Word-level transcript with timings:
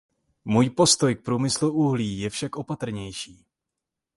Můj 0.45 0.69
postoj 0.69 1.15
k 1.15 1.21
průmyslu 1.21 1.71
uhlí 1.73 2.19
je 2.19 2.29
však 2.29 2.55
opatrnější. 2.55 3.45